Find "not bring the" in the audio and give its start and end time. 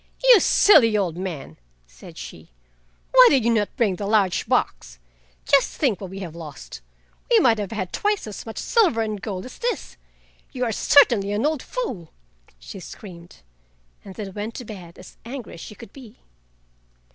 3.53-4.07